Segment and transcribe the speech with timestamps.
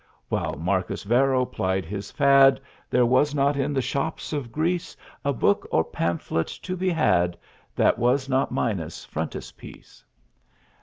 [0.29, 2.59] While Marcus Varro plied his fad
[2.89, 7.37] There was not in the shops of Greece A book or pamphlet to be had
[7.75, 10.03] That was not minus frontispiece.